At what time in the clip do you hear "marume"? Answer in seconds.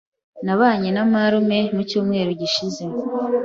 1.11-1.59